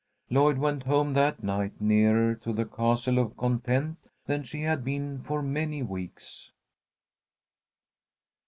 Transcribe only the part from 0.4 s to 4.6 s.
went home that night nearer to the Castle of Content than